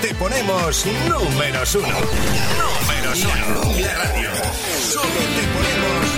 [0.00, 1.88] te ponemos números uno.
[1.88, 3.80] Números uno.
[3.80, 4.30] La radio.
[4.80, 6.09] Solo te ponemos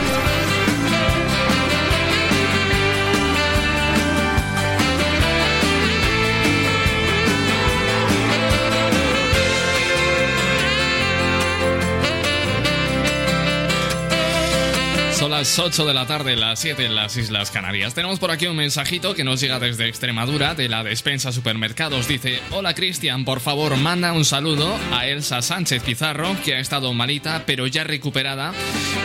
[15.32, 17.94] las 8 de la tarde, las 7 en las Islas Canarias.
[17.94, 22.06] Tenemos por aquí un mensajito que nos llega desde Extremadura, de la despensa supermercados.
[22.06, 26.92] Dice, hola Cristian, por favor manda un saludo a Elsa Sánchez Pizarro, que ha estado
[26.92, 28.52] malita, pero ya recuperada,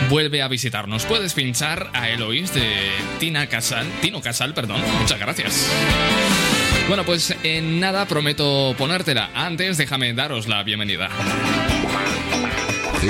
[0.09, 1.05] vuelve a visitarnos.
[1.05, 4.81] Puedes pinchar a Eloís de Tina Casal, Tino Casal, perdón.
[4.99, 5.71] Muchas gracias.
[6.89, 9.29] Bueno, pues en nada prometo ponértela.
[9.33, 11.09] Antes déjame daros la bienvenida.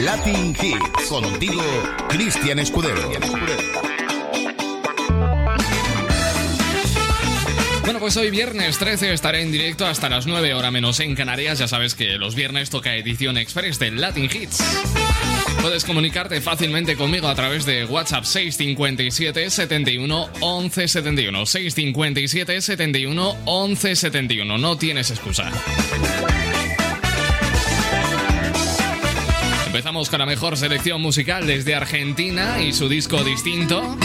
[0.03, 1.09] Latin Hits.
[1.09, 1.63] Contigo,
[2.09, 3.09] Cristian Escudero.
[7.83, 11.57] Bueno, pues hoy viernes 13 estaré en directo hasta las 9 hora menos en Canarias.
[11.57, 14.63] Ya sabes que los viernes toca edición express del Latin Hits.
[15.61, 21.45] Puedes comunicarte fácilmente conmigo a través de WhatsApp 657 71 11 71.
[21.45, 24.57] 657 71 11 71.
[24.57, 25.51] No tienes excusa.
[29.77, 33.95] Empezamos con la mejor selección musical desde Argentina y su disco distinto.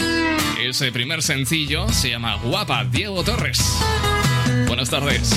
[0.63, 3.59] Ese primer sencillo se llama Guapa Diego Torres.
[4.67, 5.35] Buenas tardes.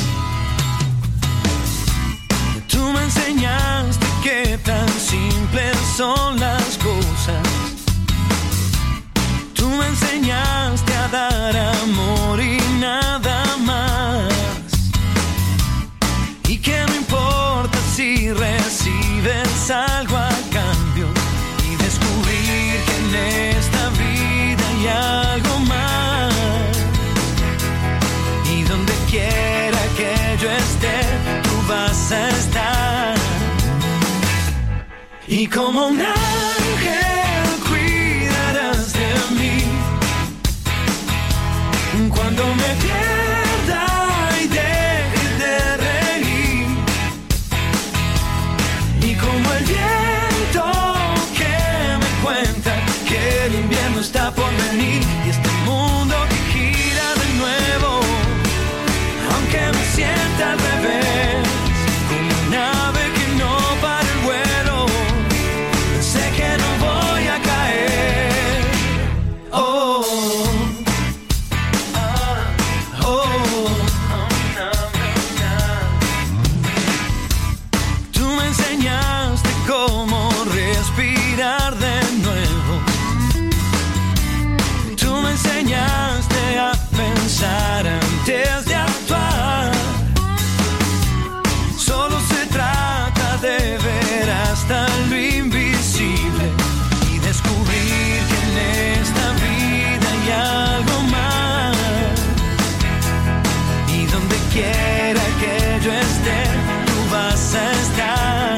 [105.86, 106.44] Yo esté,
[106.88, 108.58] tú vas a estar.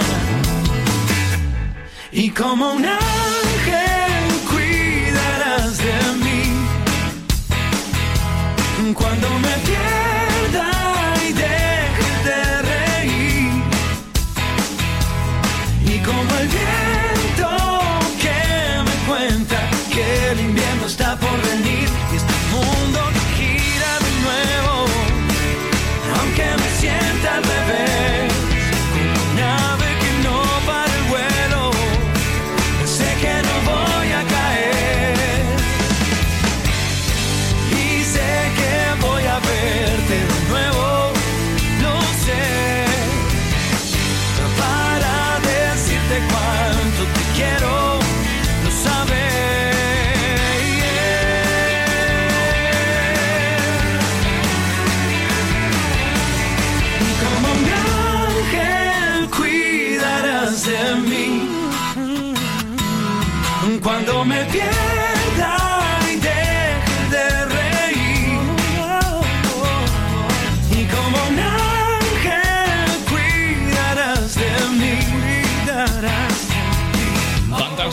[2.11, 6.43] Y como un ángel cuidarás de mí
[8.93, 9.36] cuando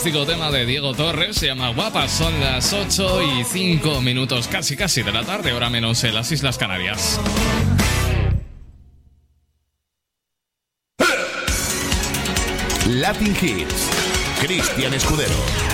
[0.04, 4.76] Fantástico tema de Diego Torres, se llama Guapa, son las 8 y 5 minutos, casi
[4.76, 7.18] casi de la tarde, hora menos en las Islas Canarias.
[12.86, 13.88] Latin Hits.
[14.42, 15.73] Cristian Escudero.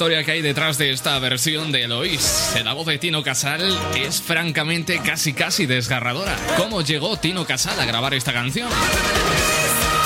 [0.00, 4.22] Historia que hay detrás de esta versión de Eloís, la voz de Tino Casal, es
[4.22, 6.38] francamente casi casi desgarradora.
[6.56, 8.66] ¿Cómo llegó Tino Casal a grabar esta canción?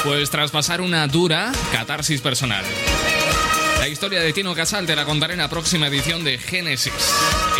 [0.02, 2.64] Pues tras pasar una dura catarsis personal.
[3.78, 6.92] La historia de Tino Casal te la contaré en la próxima edición de Génesis,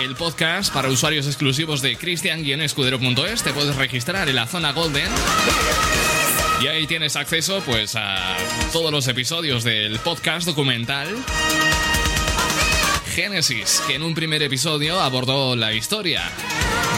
[0.03, 3.45] el podcast para usuarios exclusivos de cristian-escudero.es.
[3.45, 5.07] Te puedes registrar en la zona Golden.
[6.61, 8.37] Y ahí tienes acceso pues a
[8.73, 11.15] todos los episodios del podcast documental
[13.15, 16.23] Génesis, que en un primer episodio abordó la historia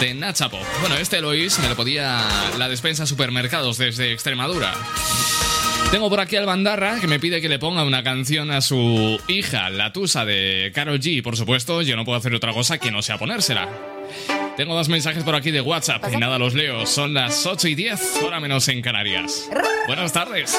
[0.01, 0.59] de Nachapo.
[0.81, 2.23] Bueno, este Lois me lo podía
[2.57, 4.73] la despensa supermercados desde Extremadura.
[5.91, 9.21] Tengo por aquí al Bandarra que me pide que le ponga una canción a su
[9.29, 11.23] hija, la Tusa de Carol G.
[11.23, 13.69] Por supuesto, yo no puedo hacer otra cosa que no sea ponérsela.
[14.57, 16.87] Tengo dos mensajes por aquí de WhatsApp y nada los leo.
[16.87, 19.51] Son las 8 y 10, hora menos en Canarias.
[19.87, 20.59] Buenas tardes.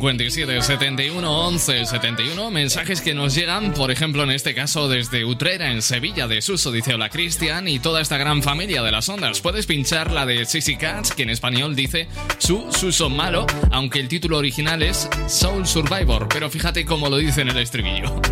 [0.00, 2.50] 57 71 11 71.
[2.50, 6.72] Mensajes que nos llegan, por ejemplo, en este caso desde Utrera, en Sevilla, de Suso,
[6.72, 9.42] dice Hola Cristian y toda esta gran familia de las ondas.
[9.42, 14.08] Puedes pinchar la de Sissy Cats, que en español dice Su Suso Malo, aunque el
[14.08, 18.22] título original es Soul Survivor, pero fíjate cómo lo dice en el estribillo.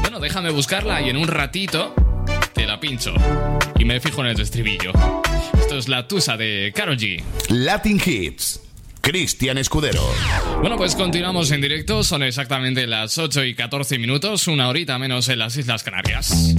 [0.00, 1.92] Bueno, déjame buscarla y en un ratito
[2.52, 3.14] te la pincho
[3.80, 4.92] y me fijo en el estribillo.
[5.58, 7.20] Esto es la tusa de Karol G.
[7.48, 8.60] Latin Hits.
[9.02, 10.02] Cristian Escudero.
[10.60, 12.04] Bueno, pues continuamos en directo.
[12.04, 16.54] Son exactamente las 8 y 14 minutos, una horita menos en las Islas Canarias.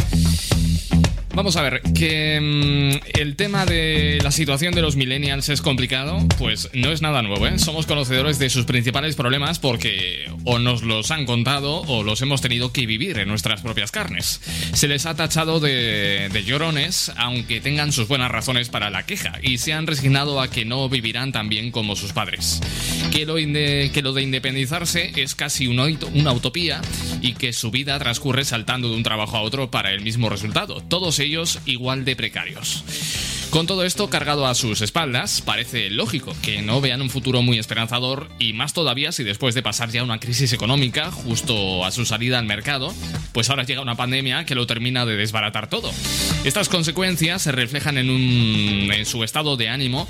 [1.35, 6.19] Vamos a ver, que mm, el tema de la situación de los millennials es complicado,
[6.37, 7.57] pues no es nada nuevo, ¿eh?
[7.57, 12.41] Somos conocedores de sus principales problemas porque o nos los han contado o los hemos
[12.41, 14.41] tenido que vivir en nuestras propias carnes.
[14.73, 19.57] Se les ha tachado de, llorones, aunque tengan sus buenas razones para la queja, y
[19.57, 22.61] se han resignado a que no vivirán tan bien como sus padres.
[23.11, 26.79] Que lo, que lo de independizarse es casi una, una utopía
[27.21, 30.81] y que su vida transcurre saltando de un trabajo a otro para el mismo resultado.
[30.81, 32.83] Todos ellos igual de precarios.
[33.53, 37.59] Con todo esto cargado a sus espaldas, parece lógico que no vean un futuro muy
[37.59, 42.03] esperanzador y más todavía si después de pasar ya una crisis económica justo a su
[42.03, 42.91] salida al mercado,
[43.31, 45.91] pues ahora llega una pandemia que lo termina de desbaratar todo.
[46.43, 50.07] Estas consecuencias se reflejan en, un, en su estado de ánimo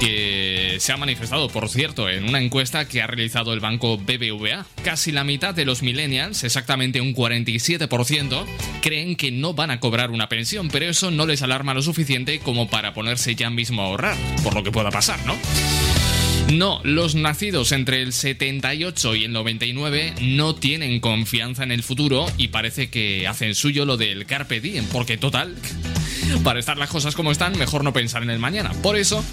[0.00, 4.66] que se ha manifestado, por cierto, en una encuesta que ha realizado el banco BBVA.
[4.84, 8.44] Casi la mitad de los millennials, exactamente un 47%,
[8.82, 12.40] creen que no van a cobrar una pensión, pero eso no les alarma lo suficiente
[12.40, 15.36] como para ponerse ya mismo a ahorrar, por lo que pueda pasar, ¿no?
[16.52, 22.26] No, los nacidos entre el 78 y el 99 no tienen confianza en el futuro
[22.38, 25.56] y parece que hacen suyo lo del carpe diem, porque total,
[26.44, 28.72] para estar las cosas como están, mejor no pensar en el mañana.
[28.82, 29.24] Por eso,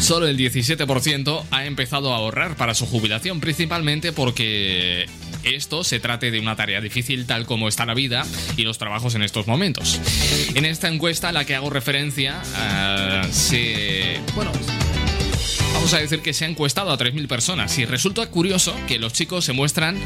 [0.00, 5.06] Solo el 17% ha empezado a ahorrar para su jubilación, principalmente porque
[5.42, 8.26] esto se trate de una tarea difícil tal como está la vida
[8.56, 10.00] y los trabajos en estos momentos.
[10.54, 14.20] En esta encuesta a la que hago referencia, ah, se...
[14.34, 14.52] Bueno,
[15.76, 19.12] Vamos a decir que se ha encuestado a 3.000 personas y resulta curioso que los
[19.12, 19.96] chicos se muestran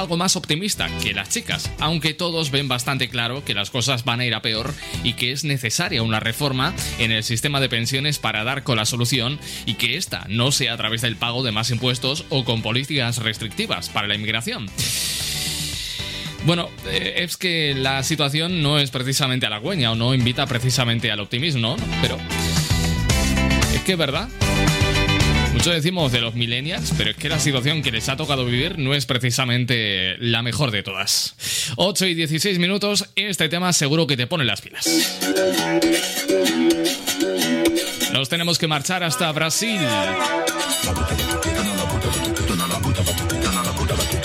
[0.00, 4.20] algo más optimista que las chicas, aunque todos ven bastante claro que las cosas van
[4.20, 8.18] a ir a peor y que es necesaria una reforma en el sistema de pensiones
[8.18, 11.52] para dar con la solución y que esta no sea a través del pago de
[11.52, 14.70] más impuestos o con políticas restrictivas para la inmigración.
[16.46, 21.20] Bueno, eh, es que la situación no es precisamente halagüeña o no invita precisamente al
[21.20, 21.76] optimismo.
[22.00, 22.16] Pero
[23.74, 24.28] es que es verdad.
[25.60, 28.78] Mucho decimos de los millennials, pero es que la situación que les ha tocado vivir
[28.78, 31.34] no es precisamente la mejor de todas.
[31.76, 34.86] 8 y 16 minutos, este tema seguro que te pone las pilas.
[38.14, 39.78] Nos tenemos que marchar hasta Brasil.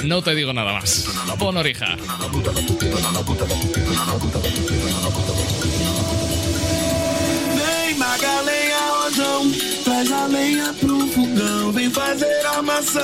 [0.06, 1.06] No te digo nada más.
[1.38, 1.58] Pon
[8.16, 8.16] oreja.
[8.16, 9.52] Vem Magalenha Rojão,
[9.84, 13.04] traz a lenha pro fogão, vem fazer armação.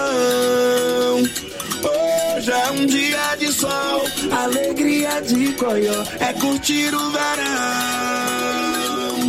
[1.84, 7.32] Hoje é um dia de sol, alegria de coió, é curtir o verão.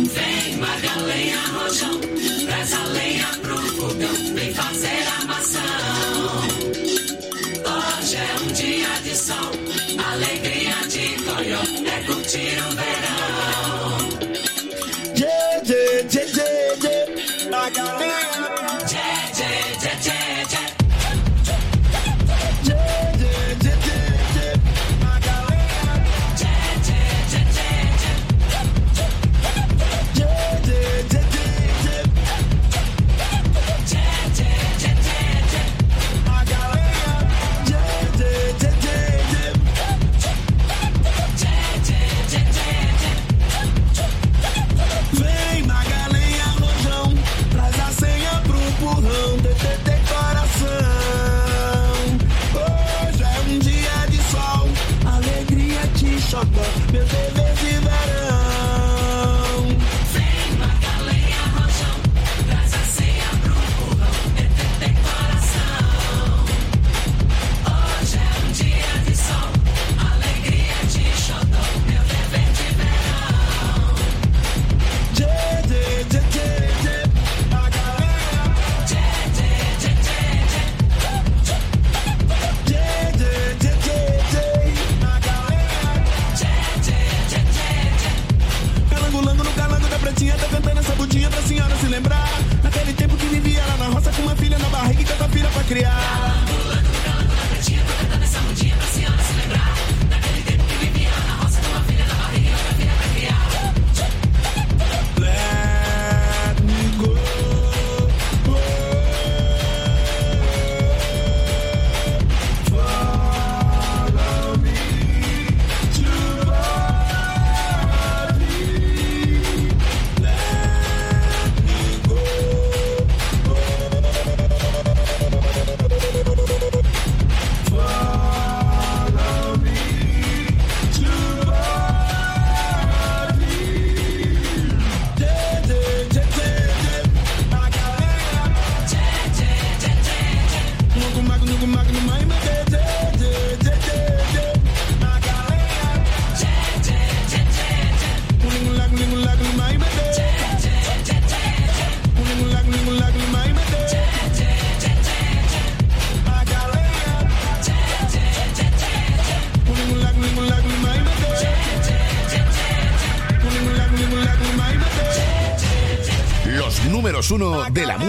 [0.05, 1.99] Vem Magalenha Rojão,
[2.45, 5.61] traz a lenha pro fogão, vem fazer armação.
[7.65, 9.51] Hoje é um dia de sol,
[10.11, 13.02] alegria de coió, é curtir o verão.
[20.45, 20.82] Jack.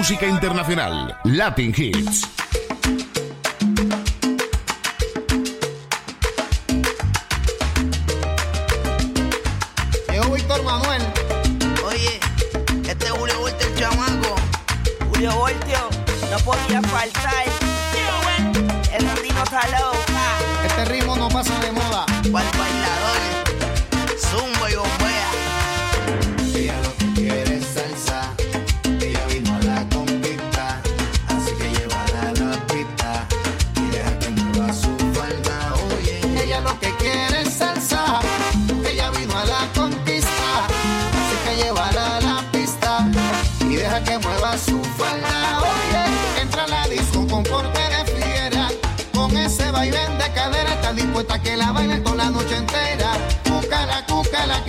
[0.04, 1.18] Música internacional.
[1.24, 2.33] Latin Hits.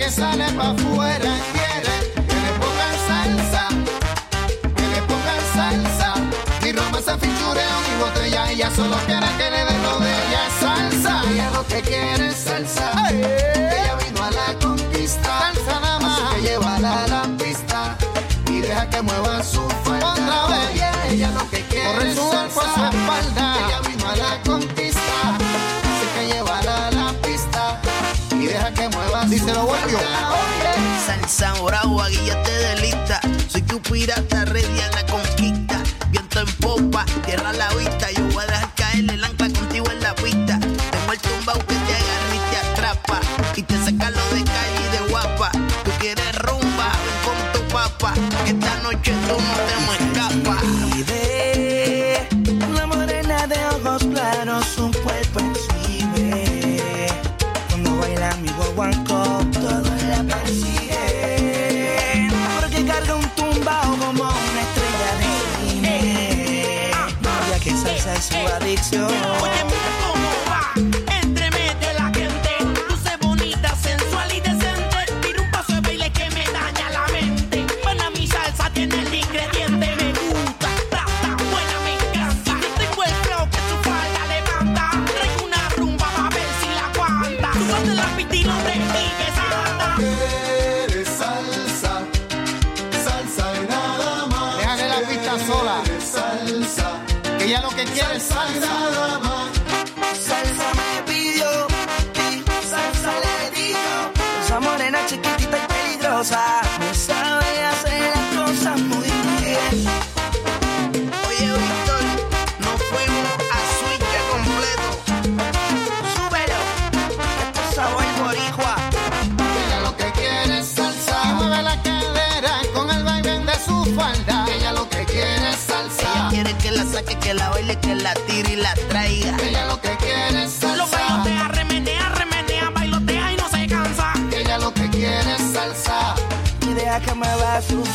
[0.06, 1.94] que sale pa' afuera quiere
[2.28, 3.64] que le pongan salsa,
[4.76, 6.14] que le pongan salsa.
[6.62, 11.22] Ni romance, fichureo, ni botella, ella solo quiere que le den lo de ella salsa.
[11.30, 16.20] Ella lo que quiere es salsa, ella vino a la conquista, salsa nada más.
[16.20, 17.96] Así que llévala a la pista
[18.48, 20.12] y deja que mueva su falda.
[20.12, 23.56] Otra vez, ella, lo que quiere Corre es salsa, su espalda.
[23.66, 25.45] ella vino a la conquista.
[29.54, 29.64] Falda.
[29.64, 33.20] Oye, Salsa brava, guíate de lista.
[33.48, 35.82] Soy tu pirata, ready a la conquista.
[36.10, 38.15] Viento en popa, tierra a la vista.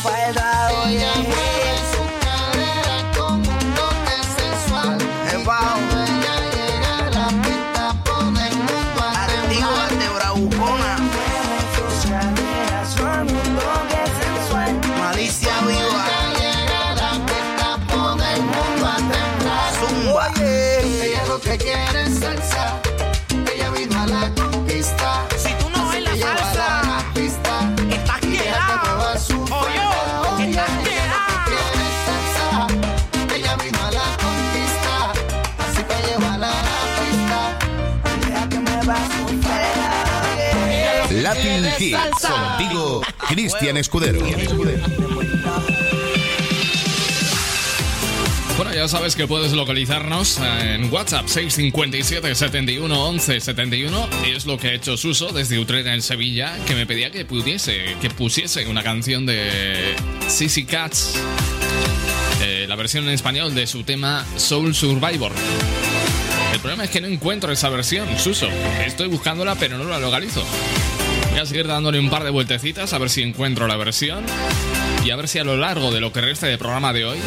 [0.02, 0.41] файда
[41.82, 42.28] Hits.
[42.28, 44.20] Contigo, Cristian Escudero.
[48.56, 54.58] Bueno, ya sabes que puedes localizarnos en WhatsApp 657 71 11 71 y es lo
[54.58, 58.66] que ha hecho Suso desde Utrera en Sevilla, que me pedía que pudiese, que pusiese
[58.66, 59.96] una canción de
[60.28, 61.14] Sissy Cats,
[62.42, 65.32] eh, la versión en español de su tema Soul Survivor.
[66.52, 68.48] El problema es que no encuentro esa versión, Suso.
[68.86, 70.44] Estoy buscándola, pero no la localizo.
[71.44, 74.24] Seguir dándole un par de vueltecitas a ver si encuentro la versión
[75.04, 77.18] y a ver si a lo largo de lo que resta del programa de hoy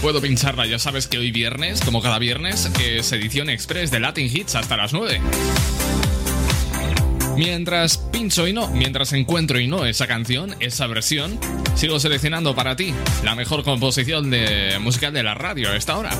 [0.00, 0.64] puedo pincharla.
[0.66, 4.76] Ya sabes que hoy viernes, como cada viernes, es edición express de Latin Hits hasta
[4.76, 5.20] las 9.
[7.36, 11.38] Mientras pincho y no, mientras encuentro y no esa canción, esa versión,
[11.74, 12.94] sigo seleccionando para ti
[13.24, 16.10] la mejor composición de musical de la radio a esta hora.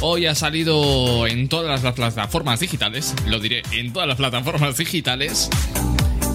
[0.00, 5.50] Hoy ha salido en todas las plataformas digitales, lo diré, en todas las plataformas digitales,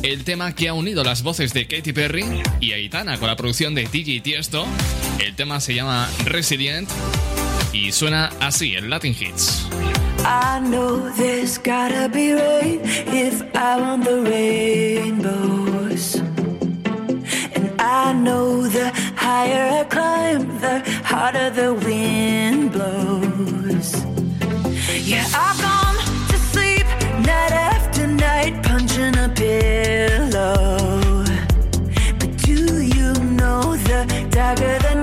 [0.04, 2.26] el tema que ha unido las voces de Katy Perry
[2.60, 4.68] y Aitana con la producción de DJ Tiesto.
[5.20, 6.90] El tema se llama Resilient
[7.72, 9.68] y suena así en Latin Hits.
[10.20, 16.16] I know there's gotta be rain if I want the rainbows.
[17.56, 24.04] And I know the higher I climb, the harder the wind blows.
[25.06, 25.73] Yeah, I've
[29.04, 31.24] punching a pillow.
[32.20, 35.03] But do you know the darker the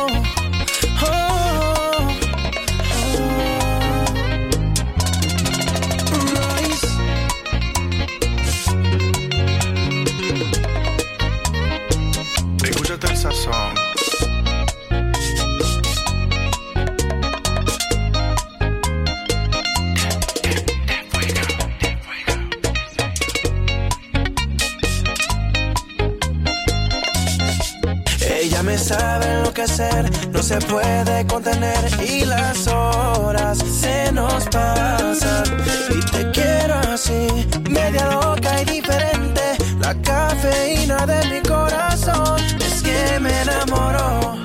[30.31, 35.43] No se puede contener y las horas se nos pasan.
[35.89, 37.27] Y te quiero así,
[37.69, 42.39] media loca y diferente, la cafeína de mi corazón.
[42.59, 44.37] Es que me enamoró,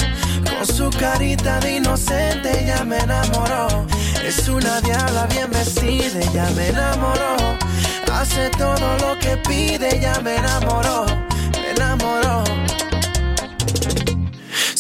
[0.51, 3.87] con su carita de inocente ya me enamoró.
[4.25, 7.37] Es una diabla bien vestida, ya me enamoró.
[8.12, 11.05] Hace todo lo que pide, ya me enamoró,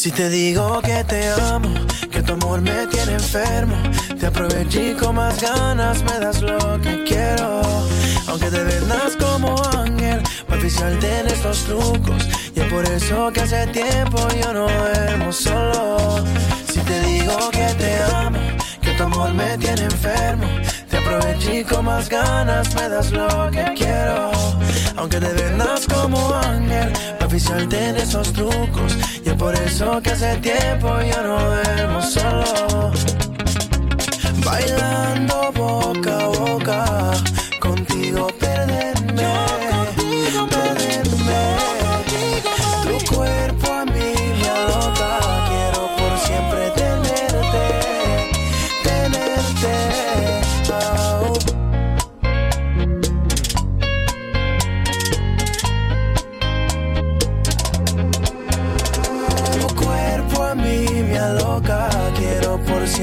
[0.06, 1.68] Si te digo que te amo,
[2.12, 3.74] que tu amor me tiene enfermo,
[4.16, 7.60] te aproveché con más ganas me das lo que quiero.
[8.28, 12.28] Aunque te vendas como ángel, para en estos trucos.
[12.54, 16.24] Y es por eso que hace tiempo yo no duermo solo.
[16.72, 18.38] Si te digo que te amo,
[18.80, 20.65] que tu amor me tiene enfermo.
[21.06, 24.32] Aproveché con más ganas, me das lo que quiero.
[24.96, 28.96] Aunque te vendas como ángel, para oficiarte esos trucos.
[29.24, 32.92] Y es por eso que hace tiempo yo no duermo solo.
[34.44, 37.12] Bailando boca a boca,
[37.60, 38.95] contigo perderme.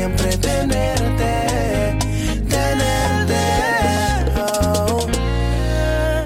[0.03, 1.97] Siempre tenerte,
[2.49, 3.35] tenerte.
[4.35, 5.09] Au.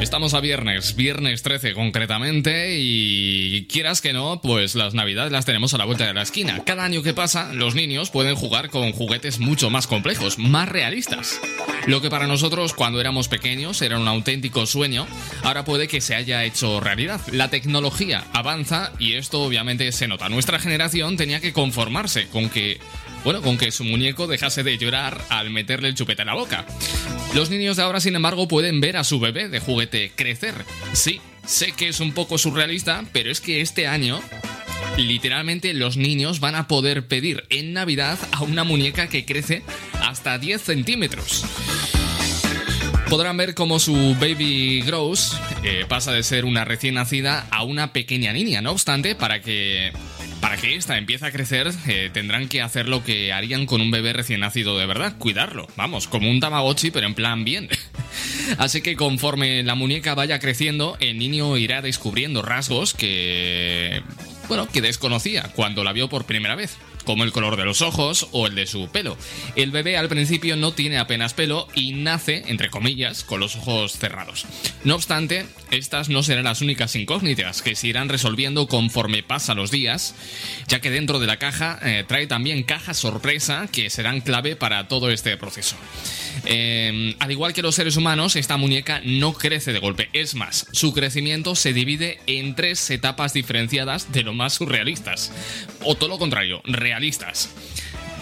[0.02, 5.76] Estamos a viernes, viernes 13 concretamente, y quieras que no, pues las navidades las tenemos
[5.76, 6.64] a la vuelta de la esquina.
[6.66, 11.40] Cada año que pasa, los niños pueden jugar con juguetes mucho más complejos, más realistas.
[11.86, 15.06] Lo que para nosotros cuando éramos pequeños era un auténtico sueño,
[15.44, 17.22] ahora puede que se haya hecho realidad.
[17.32, 20.30] La tecnología avanza y esto obviamente se nota.
[20.30, 22.80] Nuestra generación tenía que conformarse con que
[23.28, 26.66] bueno, con que su muñeco dejase de llorar al meterle el chupete en la boca.
[27.36, 30.54] Los niños de ahora, sin embargo, pueden ver a su bebé de juguete crecer.
[30.94, 34.22] Sí, sé que es un poco surrealista, pero es que este año
[34.96, 39.62] literalmente los niños van a poder pedir en Navidad a una muñeca que crece
[40.02, 41.44] hasta 10 centímetros.
[43.10, 47.92] Podrán ver cómo su baby grows, eh, pasa de ser una recién nacida a una
[47.92, 48.62] pequeña niña.
[48.62, 49.92] No obstante, para que
[50.48, 53.92] para que ésta empiece a crecer, eh, tendrán que hacer lo que harían con un
[53.92, 55.68] bebé recién nacido de verdad, cuidarlo.
[55.76, 57.68] Vamos, como un Tamagotchi, pero en plan bien.
[58.58, 64.02] Así que conforme la muñeca vaya creciendo, el niño irá descubriendo rasgos que.
[64.48, 66.78] Bueno, que desconocía cuando la vio por primera vez,
[67.08, 69.18] como el color de los ojos o el de su pelo.
[69.56, 73.94] El bebé al principio no tiene apenas pelo y nace, entre comillas, con los ojos
[73.94, 74.46] cerrados.
[74.84, 79.72] No obstante, estas no serán las únicas incógnitas que se irán resolviendo conforme pasan los
[79.72, 80.16] días,
[80.68, 84.90] ya que dentro de la caja eh, trae también cajas sorpresa que serán clave para
[84.90, 85.78] todo este proceso.
[86.46, 90.10] Eh, al igual que los seres humanos, esta muñeca no crece de golpe.
[90.12, 95.32] Es más, su crecimiento se divide en tres etapas diferenciadas de lo más surrealistas.
[95.84, 96.62] O todo lo contrario,
[96.98, 97.52] realistas.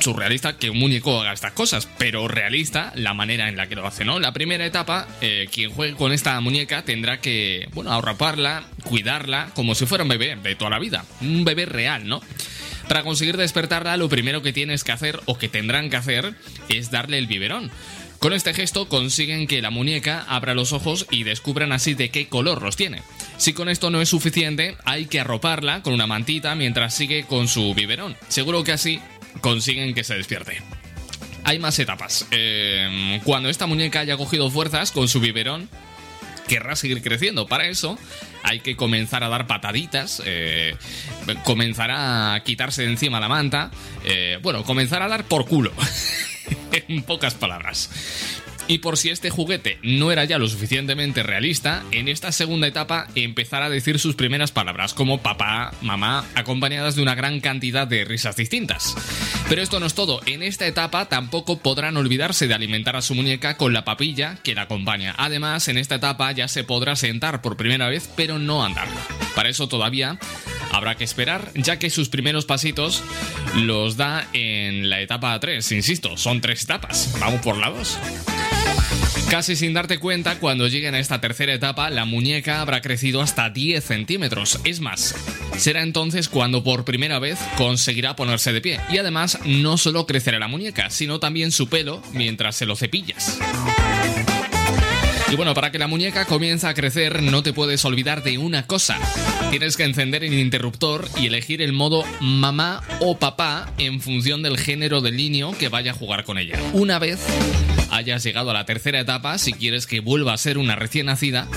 [0.02, 3.88] Surrealista que un muñeco haga estas cosas, pero realista la manera en la que lo
[3.88, 4.20] hace, ¿no?
[4.20, 9.76] La primera etapa, eh, quien juegue con esta muñeca tendrá que, bueno, ahorraparla, cuidarla, como
[9.76, 11.06] si fuera un bebé de toda la vida.
[11.22, 12.22] Un bebé real, ¿no?
[12.90, 16.36] Para conseguir despertarla, lo primero que tienes que hacer, o que tendrán que hacer,
[16.68, 17.72] es darle el biberón.
[18.20, 22.28] Con este gesto consiguen que la muñeca abra los ojos y descubran así de qué
[22.28, 23.04] color los tiene.
[23.38, 27.48] Si con esto no es suficiente, hay que arroparla con una mantita mientras sigue con
[27.48, 28.16] su biberón.
[28.28, 29.00] Seguro que así
[29.42, 30.62] consiguen que se despierte.
[31.44, 32.26] Hay más etapas.
[32.32, 35.70] Eh, cuando esta muñeca haya cogido fuerzas con su biberón,
[36.48, 37.48] querrá seguir creciendo.
[37.48, 37.98] Para eso
[38.44, 40.76] hay que comenzar a dar pataditas, eh,
[41.44, 43.72] comenzará a quitarse de encima la manta,
[44.04, 45.72] eh, bueno, comenzar a dar por culo,
[46.88, 47.90] en pocas palabras.
[48.68, 53.08] Y por si este juguete no era ya lo suficientemente realista, en esta segunda etapa
[53.14, 58.06] empezará a decir sus primeras palabras, como papá, mamá, acompañadas de una gran cantidad de
[58.06, 58.96] risas distintas.
[59.50, 63.14] Pero esto no es todo, en esta etapa tampoco podrán olvidarse de alimentar a su
[63.14, 65.14] muñeca con la papilla que la acompaña.
[65.18, 68.88] Además, en esta etapa ya se podrá sentar por primera vez, pero no andar.
[69.36, 70.18] Para eso todavía
[70.72, 73.04] habrá que esperar, ya que sus primeros pasitos
[73.56, 75.72] los da en la etapa 3.
[75.72, 77.16] Insisto, son tres etapas.
[77.20, 78.00] Vamos por la 2.
[79.30, 83.50] Casi sin darte cuenta, cuando lleguen a esta tercera etapa, la muñeca habrá crecido hasta
[83.50, 84.60] 10 centímetros.
[84.64, 85.16] Es más,
[85.58, 88.80] será entonces cuando por primera vez conseguirá ponerse de pie.
[88.92, 93.40] Y además, no solo crecerá la muñeca, sino también su pelo mientras se lo cepillas.
[95.36, 98.68] Y bueno, para que la muñeca comience a crecer, no te puedes olvidar de una
[98.68, 98.98] cosa.
[99.50, 104.58] Tienes que encender el interruptor y elegir el modo mamá o papá en función del
[104.58, 106.58] género del niño que vaya a jugar con ella.
[106.72, 107.20] Una vez
[107.92, 111.50] hayas llegado a la tercera etapa, si quieres que vuelva a ser una recién nacida,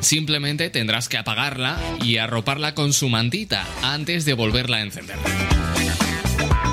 [0.00, 5.16] simplemente tendrás que apagarla y arroparla con su mantita antes de volverla a encender.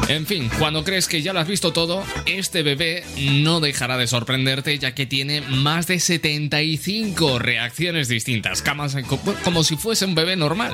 [0.08, 4.06] En fin, cuando crees que ya lo has visto todo, este bebé no dejará de
[4.06, 8.64] sorprenderte ya que tiene más de 75 reacciones distintas,
[9.44, 10.74] como si fuese un bebé normal.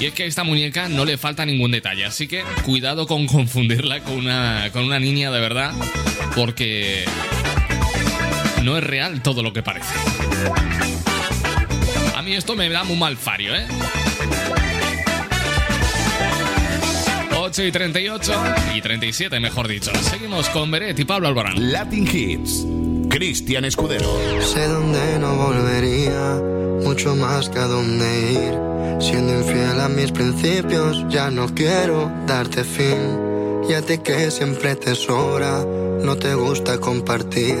[0.00, 3.26] Y es que a esta muñeca no le falta ningún detalle, así que cuidado con
[3.28, 5.72] confundirla con una, con una niña de verdad,
[6.34, 7.04] porque
[8.62, 9.94] no es real todo lo que parece.
[12.16, 13.66] A mí esto me da muy mal fario, ¿eh?
[17.54, 18.32] 8 y 38
[18.74, 19.92] y 37, mejor dicho.
[20.02, 21.70] Seguimos con Beret y Pablo Alborán.
[21.70, 22.66] Latin Hits.
[23.08, 24.08] Cristian Escudero.
[24.40, 26.40] Sé dónde no volvería,
[26.82, 29.00] mucho más que a dónde ir.
[29.00, 33.20] Siendo infiel a mis principios, ya no quiero darte fin.
[33.68, 35.64] Y a ti que siempre te sobra,
[36.02, 37.56] no te gusta compartir.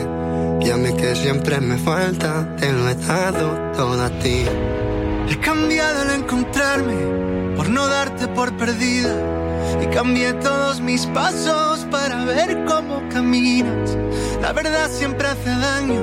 [0.60, 4.44] Y a mí que siempre me falta, te lo he dado todo a ti.
[5.30, 9.33] He cambiado al encontrarme por no darte por perdida.
[9.82, 13.96] Y cambié todos mis pasos para ver cómo caminas.
[14.40, 16.02] La verdad siempre hace daño,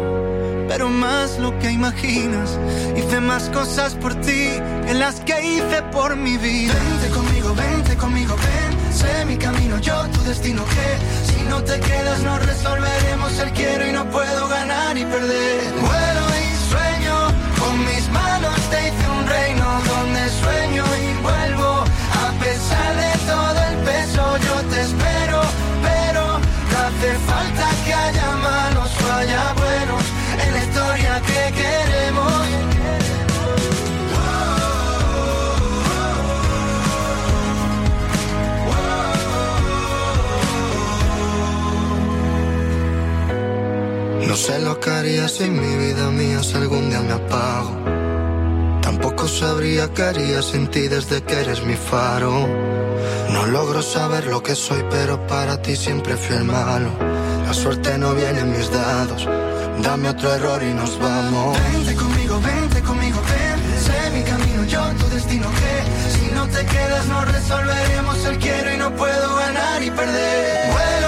[0.67, 2.57] pero más lo que imaginas.
[2.95, 6.74] Hice más cosas por ti que las que hice por mi vida.
[6.74, 8.93] Vente conmigo, vente conmigo, ven.
[8.93, 10.63] Sé mi camino, yo tu destino.
[10.65, 15.74] Que si no te quedas, no resolveremos el quiero y no puedo ganar y perder.
[15.82, 16.30] Vuelo
[44.41, 47.73] sé lo que haría si mi vida mía si algún día me apago.
[48.81, 52.31] Tampoco sabría qué haría sin ti desde que eres mi faro.
[53.33, 56.89] No logro saber lo que soy, pero para ti siempre fui el malo.
[57.45, 59.27] La suerte no viene en mis dados.
[59.83, 61.55] Dame otro error y nos vamos.
[61.71, 63.59] Vente conmigo, vente conmigo, ven.
[63.85, 65.47] Sé mi camino, yo tu destino.
[65.59, 65.75] Que
[66.15, 71.01] si no te quedas, no resolveremos el quiero y no puedo ganar y perder.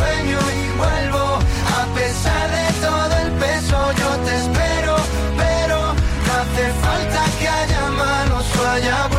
[0.00, 1.24] Sueño y vuelvo.
[1.80, 4.96] A pesar de todo el peso, yo te espero,
[5.42, 5.78] pero
[6.26, 9.09] no hace falta que haya malos o haya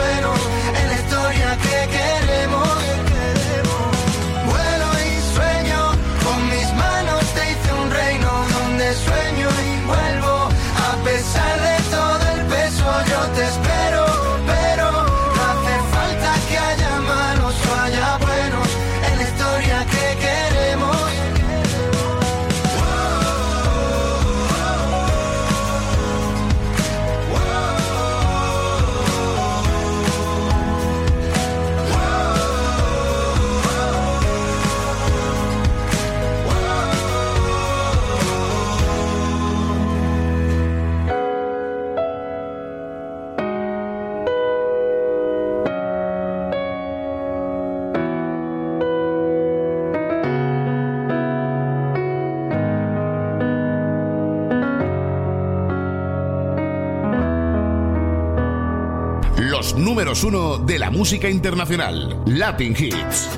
[60.24, 62.22] uno de la música internacional.
[62.26, 63.30] Latin Hits.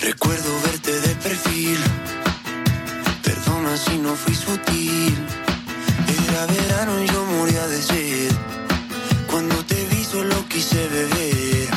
[0.00, 1.78] Recuerdo verte de perfil.
[3.22, 5.14] Perdona si no fui sutil.
[6.28, 8.32] Era verano y yo moría de sed.
[9.30, 11.68] Cuando te vi solo quise beber.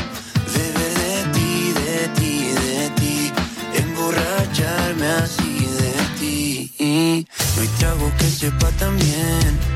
[0.55, 2.33] Beber de ti, de ti,
[2.63, 3.31] de ti.
[3.75, 7.27] Emborracharme así de ti.
[7.55, 9.75] No hay trago que sepa tan bien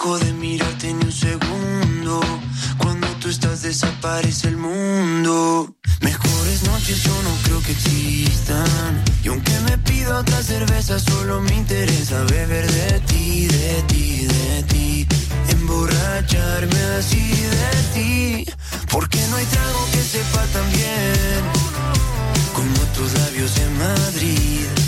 [0.00, 2.20] dejo de mirarte ni un segundo.
[2.78, 5.74] Cuando tú estás desaparece el mundo.
[6.00, 9.04] Mejores noches yo no creo que existan.
[9.22, 14.62] Y aunque me pida otra cerveza, solo me interesa beber de ti, de ti, de
[14.62, 15.06] ti.
[15.50, 18.52] Emborracharme así de ti.
[18.90, 21.42] Porque no hay trago que sepa tan bien
[22.54, 24.79] como tus labios en Madrid.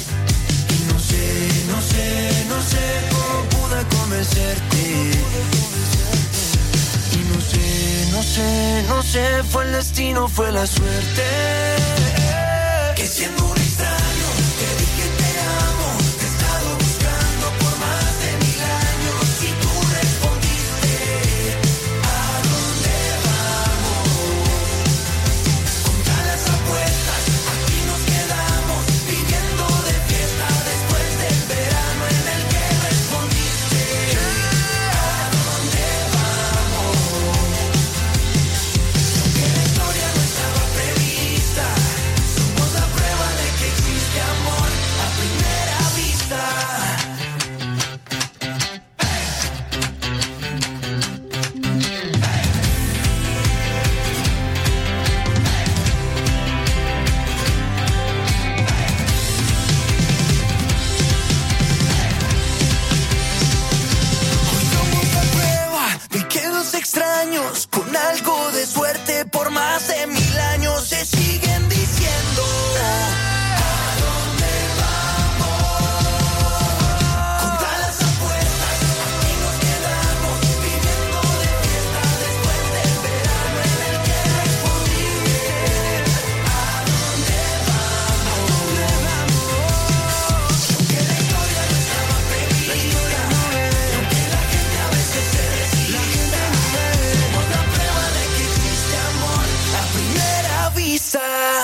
[4.22, 4.24] Y
[7.24, 12.01] no sé, no sé, no sé, fue el destino, fue la suerte.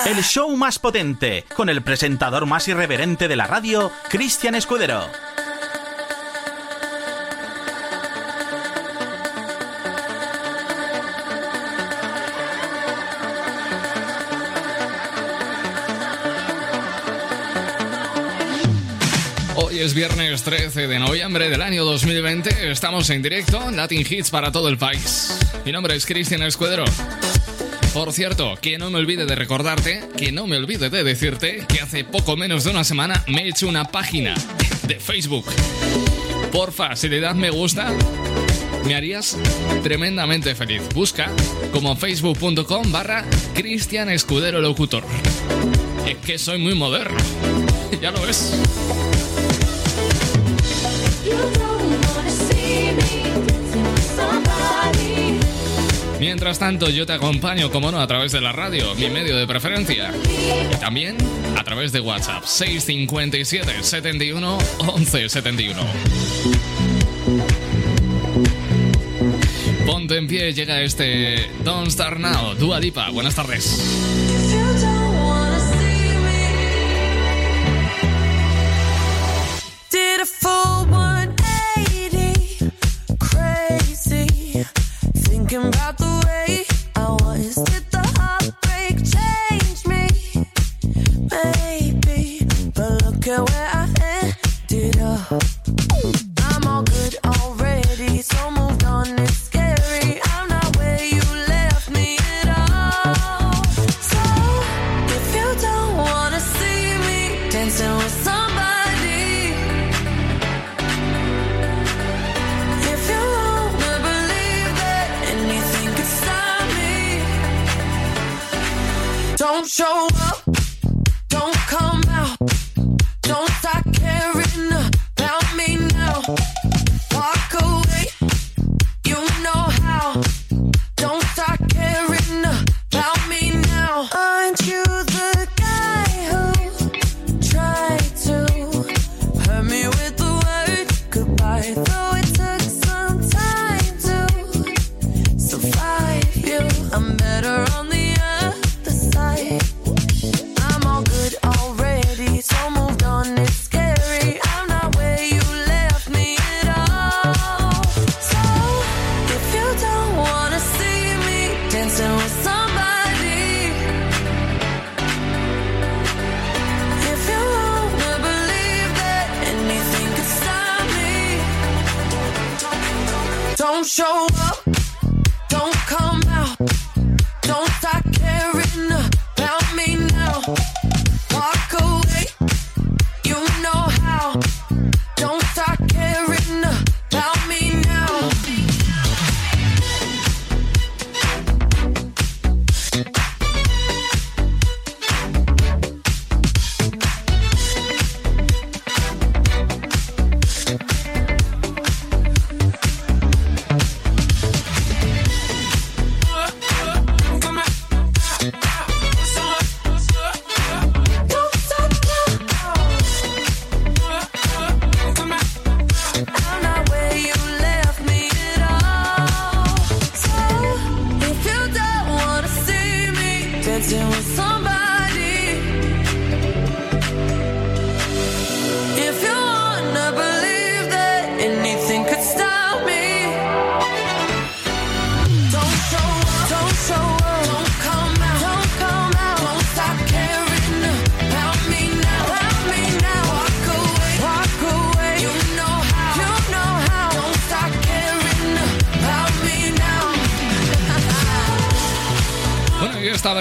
[0.09, 5.05] El show más potente, con el presentador más irreverente de la radio, Cristian Escudero.
[19.53, 22.71] Hoy es viernes 13 de noviembre del año 2020.
[22.71, 25.37] Estamos en directo, Latin Hits para todo el país.
[25.63, 26.85] Mi nombre es Cristian Escudero.
[27.93, 31.81] Por cierto, que no me olvide de recordarte, que no me olvide de decirte que
[31.81, 34.35] hace poco menos de una semana me he hecho una página
[34.87, 35.45] de Facebook.
[36.51, 37.91] Porfa, si le das me gusta,
[38.85, 39.37] me harías
[39.83, 40.83] tremendamente feliz.
[40.93, 41.31] Busca
[41.71, 43.25] como facebook.com barra
[43.55, 45.03] Cristian Escudero Locutor.
[46.07, 47.17] Es que soy muy moderno,
[48.01, 48.53] ya lo ves.
[56.29, 59.47] Mientras tanto, yo te acompaño, como no, a través de la radio, mi medio de
[59.47, 60.13] preferencia.
[60.71, 61.17] Y también
[61.57, 65.81] a través de WhatsApp 657 71 11 71.
[69.87, 73.09] Ponte en pie, llega este Don't Start Now, Dua Lipa.
[73.09, 74.28] Buenas tardes.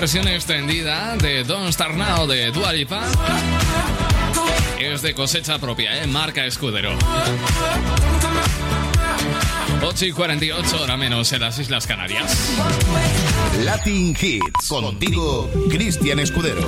[0.01, 3.03] Versión extendida de Don't Start Now de Dua Lipa
[4.79, 6.07] es de cosecha propia, ¿eh?
[6.07, 6.97] marca escudero.
[9.83, 12.55] 8 y 48 hora menos en las Islas Canarias.
[13.65, 14.69] Latin Hits.
[14.69, 16.61] Contigo, Cristian Escudero.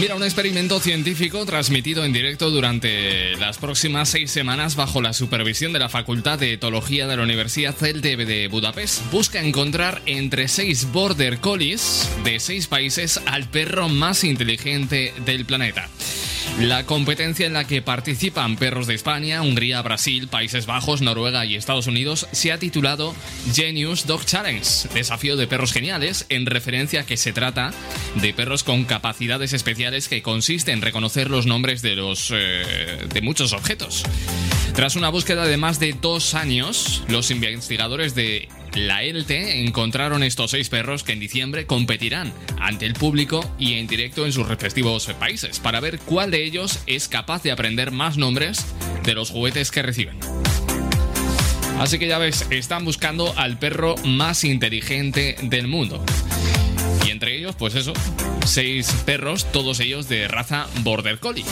[0.00, 5.74] Mira, un experimento científico transmitido en directo durante las próximas seis semanas bajo la supervisión
[5.74, 10.90] de la Facultad de Etología de la Universidad CELTE de Budapest busca encontrar entre seis
[10.90, 15.90] border collies de seis países al perro más inteligente del planeta.
[16.58, 21.56] La competencia en la que participan perros de España, Hungría, Brasil, Países Bajos, Noruega y
[21.56, 23.14] Estados Unidos se ha titulado
[23.54, 27.72] Genius Dog Challenge, desafío de perros geniales, en referencia a que se trata
[28.16, 33.22] de perros con capacidades especiales que consiste en reconocer los nombres de los eh, de
[33.22, 34.04] muchos objetos.
[34.74, 40.52] Tras una búsqueda de más de dos años, los investigadores de la ELTE encontraron estos
[40.52, 45.06] seis perros que en diciembre competirán ante el público y en directo en sus respectivos
[45.18, 48.64] países para ver cuál de ellos es capaz de aprender más nombres
[49.04, 50.18] de los juguetes que reciben.
[51.78, 56.04] Así que ya ves, están buscando al perro más inteligente del mundo.
[57.06, 57.94] Y entre ellos, pues eso,
[58.44, 61.44] seis perros, todos ellos de raza Border Collie.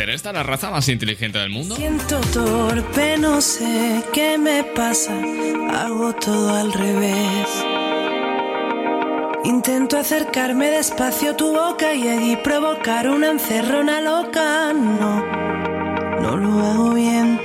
[0.00, 1.76] ¿Será esta la raza más inteligente del mundo?
[1.76, 7.46] Siento torpe, no sé qué me pasa, hago todo al revés.
[9.44, 14.72] Intento acercarme despacio a tu boca y allí provocar una encerrona loca.
[14.72, 15.22] No,
[16.22, 17.38] no lo hago bien.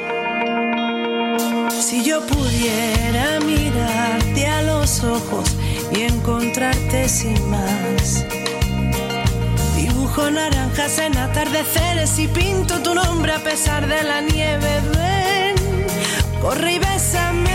[1.78, 5.58] Si yo pudiera mirarte a los ojos
[5.94, 8.26] y encontrarte sin más.
[10.16, 14.82] Dibujo naranjas en atardeceres y pinto tu nombre a pesar de la nieve.
[14.96, 15.88] Ven,
[16.42, 17.55] corre y bésame.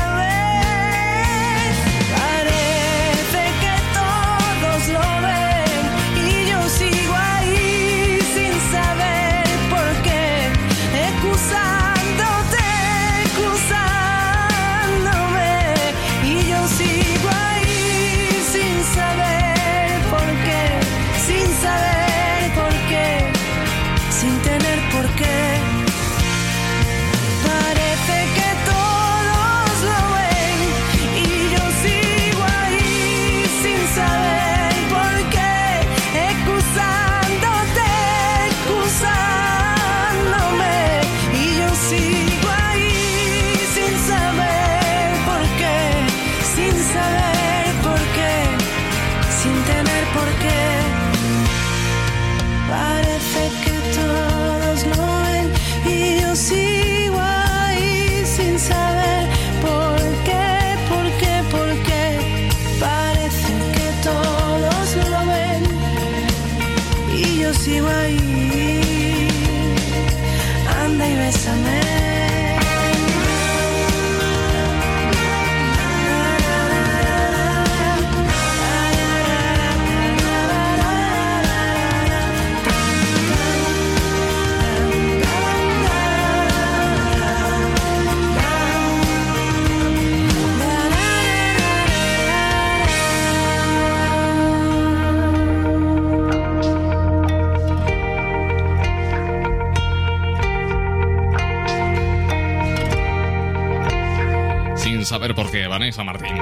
[105.21, 106.33] saber por qué, Vanessa Martín.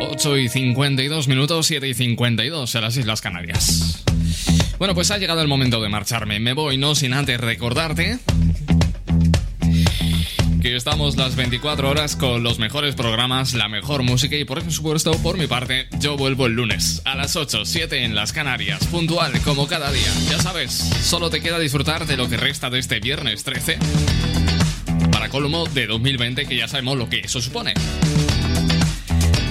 [0.00, 4.02] 8 y 52 minutos, 7 y 52 en las Islas Canarias.
[4.78, 6.40] Bueno, pues ha llegado el momento de marcharme.
[6.40, 8.18] Me voy no sin antes recordarte
[10.62, 15.12] que estamos las 24 horas con los mejores programas, la mejor música y por supuesto,
[15.22, 19.38] por mi parte, yo vuelvo el lunes a las 8, 7 en las Canarias, puntual
[19.42, 20.10] como cada día.
[20.30, 23.78] Ya sabes, solo te queda disfrutar de lo que resta de este viernes 13
[25.28, 27.74] colmo de 2020 que ya sabemos lo que eso supone.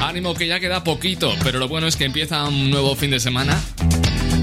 [0.02, 3.20] Ánimo que ya queda poquito, pero lo bueno es que empieza un nuevo fin de
[3.20, 3.60] semana.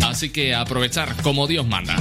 [0.05, 1.97] Así que aprovechar como Dios manda.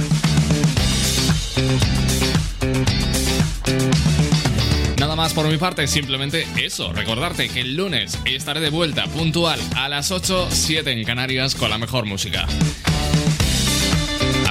[4.98, 9.60] Nada más por mi parte, simplemente eso, recordarte que el lunes estaré de vuelta puntual
[9.76, 12.46] a las 8, 7 en Canarias con la mejor música.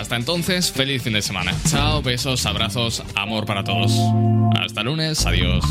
[0.03, 1.53] Hasta entonces, feliz fin de semana.
[1.69, 3.93] Chao, besos, abrazos, amor para todos.
[4.61, 5.63] Hasta lunes, adiós.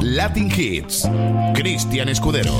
[0.00, 1.06] Latin Hits.
[1.52, 2.54] Cristian Escudero.